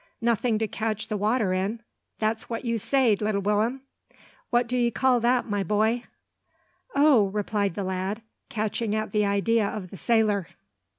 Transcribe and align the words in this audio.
"Nothing 0.21 0.57
to 0.57 0.67
catch 0.67 1.09
the 1.09 1.15
water 1.15 1.53
in? 1.53 1.79
That's 2.17 2.49
what 2.49 2.65
you 2.65 2.79
sayed, 2.79 3.21
little 3.21 3.39
Will'm? 3.39 3.81
What 4.49 4.65
do 4.65 4.75
ye 4.75 4.89
call 4.89 5.19
that, 5.19 5.47
my 5.47 5.61
boy?" 5.61 6.05
"Oh!" 6.95 7.27
replied 7.27 7.75
the 7.75 7.83
lad, 7.83 8.23
catching 8.49 8.95
at 8.95 9.11
the 9.11 9.27
idea 9.27 9.67
of 9.67 9.91
the 9.91 9.97
sailor. 9.97 10.47